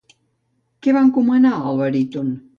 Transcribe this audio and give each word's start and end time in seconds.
Què 0.87 0.95
va 0.97 1.03
encomanar 1.09 1.53
al 1.61 1.79
baríton? 1.85 2.35